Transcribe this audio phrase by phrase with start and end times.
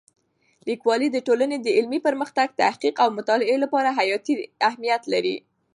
[0.67, 4.33] لیکوالی د ټولنې د علمي پرمختګ، تحقیق او مطالعې لپاره حیاتي
[4.67, 5.35] اهمیت لري.